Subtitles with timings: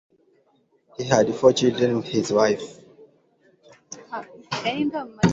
[0.97, 2.79] He had four children with his wife.